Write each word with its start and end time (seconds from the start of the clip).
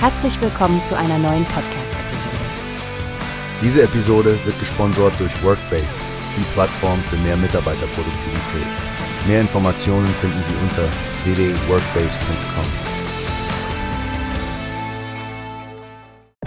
Herzlich 0.00 0.40
willkommen 0.40 0.84
zu 0.84 0.96
einer 0.96 1.18
neuen 1.18 1.44
Podcast-Episode. 1.46 2.36
Diese 3.60 3.82
Episode 3.82 4.38
wird 4.44 4.56
gesponsert 4.60 5.18
durch 5.18 5.42
Workbase, 5.42 5.88
die 6.36 6.44
Plattform 6.52 7.02
für 7.10 7.16
mehr 7.16 7.36
Mitarbeiterproduktivität. 7.36 8.66
Mehr 9.26 9.40
Informationen 9.40 10.06
finden 10.06 10.40
Sie 10.44 10.54
unter 10.62 10.84
www.workbase.com. 11.24 12.64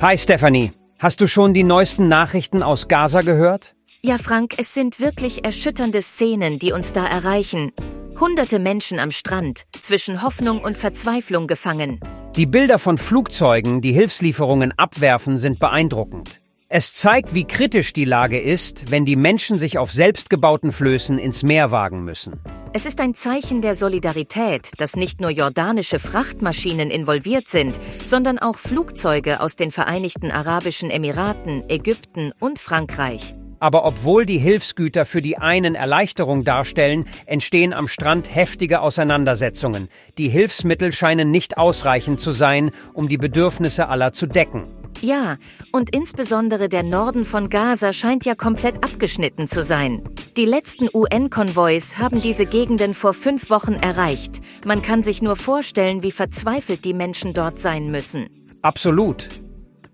Hi 0.02 0.18
Stephanie, 0.18 0.72
hast 1.00 1.20
du 1.20 1.28
schon 1.28 1.54
die 1.54 1.64
neuesten 1.64 2.08
Nachrichten 2.08 2.64
aus 2.64 2.88
Gaza 2.88 3.20
gehört? 3.20 3.76
Ja, 4.02 4.18
Frank, 4.18 4.54
es 4.60 4.74
sind 4.74 5.02
wirklich 5.02 5.44
erschütternde 5.44 6.02
Szenen, 6.02 6.58
die 6.58 6.72
uns 6.72 6.94
da 6.94 7.06
erreichen. 7.06 7.74
Hunderte 8.18 8.60
Menschen 8.60 8.98
am 8.98 9.12
Strand, 9.12 9.64
zwischen 9.82 10.22
Hoffnung 10.22 10.64
und 10.64 10.78
Verzweiflung 10.78 11.48
gefangen. 11.48 12.00
Die 12.38 12.46
Bilder 12.46 12.80
von 12.80 12.98
Flugzeugen, 12.98 13.82
die 13.82 13.92
Hilfslieferungen 13.92 14.72
abwerfen, 14.78 15.38
sind 15.38 15.60
beeindruckend. 15.60 16.40
Es 16.70 16.94
zeigt, 16.94 17.34
wie 17.34 17.44
kritisch 17.44 17.92
die 17.92 18.06
Lage 18.06 18.40
ist, 18.40 18.90
wenn 18.90 19.04
die 19.04 19.18
Menschen 19.18 19.60
sich 19.60 19.78
auf 19.78 19.92
selbstgebauten 19.92 20.72
Flößen 20.72 21.20
ins 21.20 21.44
Meer 21.44 21.72
wagen 21.72 22.06
müssen. 22.06 22.40
Es 22.72 22.86
ist 22.86 23.02
ein 23.02 23.16
Zeichen 23.16 23.62
der 23.62 23.76
Solidarität, 23.76 24.72
dass 24.78 24.96
nicht 24.96 25.20
nur 25.20 25.30
jordanische 25.30 26.00
Frachtmaschinen 26.00 26.90
involviert 26.90 27.50
sind, 27.50 27.78
sondern 28.06 28.40
auch 28.40 28.58
Flugzeuge 28.58 29.42
aus 29.42 29.58
den 29.58 29.72
Vereinigten 29.72 30.32
Arabischen 30.32 30.90
Emiraten, 30.90 31.70
Ägypten 31.70 32.32
und 32.40 32.60
Frankreich. 32.60 33.36
Aber 33.62 33.86
obwohl 33.86 34.26
die 34.26 34.40
Hilfsgüter 34.40 35.06
für 35.06 35.22
die 35.22 35.38
einen 35.38 35.76
Erleichterung 35.76 36.44
darstellen, 36.44 37.06
entstehen 37.28 37.74
am 37.74 37.88
Strand 37.88 38.34
heftige 38.34 38.82
Auseinandersetzungen. 38.82 39.88
Die 40.18 40.30
Hilfsmittel 40.30 40.92
scheinen 40.92 41.30
nicht 41.30 41.60
ausreichend 41.60 42.20
zu 42.20 42.32
sein, 42.32 42.72
um 42.94 43.08
die 43.08 43.20
Bedürfnisse 43.20 43.88
aller 43.88 44.14
zu 44.14 44.26
decken. 44.26 44.68
Ja, 45.00 45.38
und 45.72 45.96
insbesondere 45.96 46.70
der 46.70 46.82
Norden 46.82 47.24
von 47.24 47.50
Gaza 47.50 47.94
scheint 47.94 48.26
ja 48.26 48.34
komplett 48.34 48.84
abgeschnitten 48.84 49.48
zu 49.48 49.64
sein. 49.64 50.02
Die 50.38 50.46
letzten 50.46 50.90
UN-Konvois 50.92 51.98
haben 52.00 52.20
diese 52.20 52.48
Gegenden 52.48 52.96
vor 52.96 53.14
fünf 53.14 53.52
Wochen 53.52 53.74
erreicht. 53.74 54.42
Man 54.66 54.82
kann 54.82 55.04
sich 55.04 55.22
nur 55.22 55.36
vorstellen, 55.36 56.02
wie 56.02 56.12
verzweifelt 56.12 56.84
die 56.84 56.94
Menschen 56.96 57.36
dort 57.36 57.60
sein 57.60 57.92
müssen. 57.92 58.28
Absolut. 58.64 59.30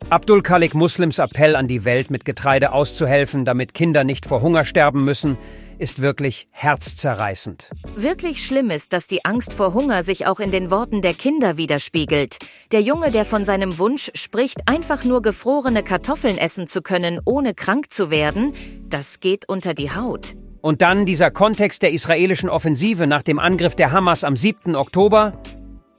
Abdul 0.10 0.42
Khalik 0.42 0.74
Muslims 0.74 1.20
Appell 1.20 1.58
an 1.58 1.68
die 1.68 1.84
Welt, 1.84 2.10
mit 2.10 2.24
Getreide 2.24 2.72
auszuhelfen, 2.72 3.44
damit 3.44 3.74
Kinder 3.74 4.06
nicht 4.06 4.26
vor 4.26 4.42
Hunger 4.42 4.64
sterben 4.64 5.04
müssen, 5.04 5.38
ist 5.80 6.02
wirklich 6.02 6.48
herzzerreißend. 6.52 7.70
Wirklich 7.98 8.46
schlimm 8.46 8.70
ist, 8.70 8.94
dass 8.94 9.08
die 9.08 9.26
Angst 9.26 9.52
vor 9.52 9.74
Hunger 9.74 10.04
sich 10.04 10.26
auch 10.26 10.40
in 10.40 10.50
den 10.50 10.72
Worten 10.72 11.02
der 11.02 11.14
Kinder 11.14 11.58
widerspiegelt. 11.58 12.38
Der 12.72 12.82
Junge, 12.82 13.12
der 13.12 13.26
von 13.26 13.44
seinem 13.44 13.80
Wunsch 13.80 14.10
spricht, 14.16 14.62
einfach 14.66 15.04
nur 15.04 15.22
gefrorene 15.22 15.84
Kartoffeln 15.84 16.38
essen 16.38 16.68
zu 16.68 16.82
können, 16.82 17.20
ohne 17.26 17.54
krank 17.54 17.92
zu 17.92 18.10
werden, 18.10 18.54
das 18.88 19.20
geht 19.20 19.50
unter 19.50 19.74
die 19.74 19.92
Haut. 19.92 20.38
Und 20.62 20.82
dann 20.82 21.06
dieser 21.06 21.32
Kontext 21.32 21.82
der 21.82 21.92
israelischen 21.92 22.50
Offensive 22.50 23.08
nach 23.08 23.24
dem 23.24 23.40
Angriff 23.40 23.76
der 23.76 23.92
Hamas 23.92 24.24
am 24.24 24.38
7. 24.38 24.74
Oktober, 24.78 25.34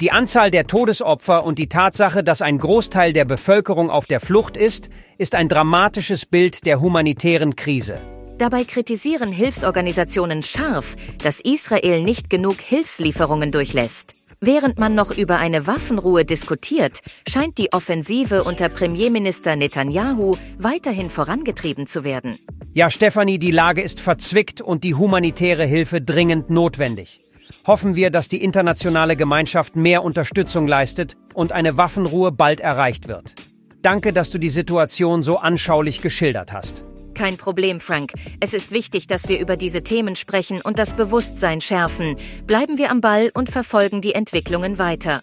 die 0.00 0.12
Anzahl 0.12 0.52
der 0.52 0.68
Todesopfer 0.68 1.44
und 1.44 1.58
die 1.58 1.68
Tatsache, 1.68 2.22
dass 2.22 2.40
ein 2.40 2.58
Großteil 2.58 3.12
der 3.12 3.24
Bevölkerung 3.24 3.90
auf 3.90 4.06
der 4.06 4.20
Flucht 4.20 4.56
ist, 4.56 4.90
ist 5.18 5.34
ein 5.34 5.48
dramatisches 5.48 6.24
Bild 6.24 6.64
der 6.66 6.80
humanitären 6.80 7.56
Krise. 7.56 7.98
Dabei 8.38 8.62
kritisieren 8.62 9.32
Hilfsorganisationen 9.32 10.42
scharf, 10.42 10.94
dass 11.20 11.40
Israel 11.40 12.04
nicht 12.04 12.30
genug 12.30 12.60
Hilfslieferungen 12.60 13.50
durchlässt. 13.50 14.14
Während 14.40 14.78
man 14.78 14.94
noch 14.94 15.10
über 15.10 15.38
eine 15.38 15.66
Waffenruhe 15.66 16.24
diskutiert, 16.24 17.00
scheint 17.28 17.58
die 17.58 17.72
Offensive 17.72 18.44
unter 18.44 18.68
Premierminister 18.68 19.56
Netanyahu 19.56 20.36
weiterhin 20.58 21.10
vorangetrieben 21.10 21.88
zu 21.88 22.04
werden. 22.04 22.38
Ja, 22.72 22.88
Stefanie, 22.88 23.40
die 23.40 23.50
Lage 23.50 23.82
ist 23.82 23.98
verzwickt 23.98 24.60
und 24.60 24.84
die 24.84 24.94
humanitäre 24.94 25.64
Hilfe 25.64 26.00
dringend 26.00 26.50
notwendig 26.50 27.18
hoffen 27.66 27.96
wir, 27.96 28.10
dass 28.10 28.28
die 28.28 28.42
internationale 28.42 29.16
Gemeinschaft 29.16 29.76
mehr 29.76 30.04
Unterstützung 30.04 30.66
leistet 30.66 31.16
und 31.34 31.52
eine 31.52 31.76
Waffenruhe 31.76 32.32
bald 32.32 32.60
erreicht 32.60 33.08
wird. 33.08 33.34
Danke, 33.82 34.12
dass 34.12 34.30
du 34.30 34.38
die 34.38 34.48
Situation 34.48 35.22
so 35.22 35.38
anschaulich 35.38 36.02
geschildert 36.02 36.52
hast. 36.52 36.84
Kein 37.14 37.36
Problem, 37.36 37.80
Frank. 37.80 38.12
Es 38.38 38.54
ist 38.54 38.70
wichtig, 38.70 39.08
dass 39.08 39.28
wir 39.28 39.40
über 39.40 39.56
diese 39.56 39.82
Themen 39.82 40.14
sprechen 40.14 40.60
und 40.60 40.78
das 40.78 40.94
Bewusstsein 40.94 41.60
schärfen. 41.60 42.16
Bleiben 42.46 42.78
wir 42.78 42.90
am 42.90 43.00
Ball 43.00 43.30
und 43.34 43.50
verfolgen 43.50 44.00
die 44.00 44.14
Entwicklungen 44.14 44.78
weiter. 44.78 45.22